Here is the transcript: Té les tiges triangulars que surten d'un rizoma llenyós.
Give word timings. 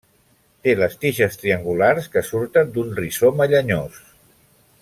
Té 0.67 0.71
les 0.79 0.95
tiges 1.03 1.37
triangulars 1.41 2.09
que 2.17 2.25
surten 2.31 2.75
d'un 2.79 2.93
rizoma 3.03 3.49
llenyós. 3.53 4.05